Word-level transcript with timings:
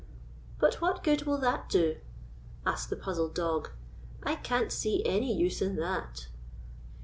"But 0.57 0.81
what 0.81 1.03
good 1.03 1.27
will 1.27 1.37
that 1.41 1.69
do?" 1.69 1.97
asked 2.65 2.89
the 2.89 2.95
puzzled 2.95 3.35
dog." 3.35 3.69
I 4.23 4.33
can't 4.33 4.71
see 4.71 5.05
any 5.05 5.31
use 5.31 5.61
in 5.61 5.75
that." 5.75 6.25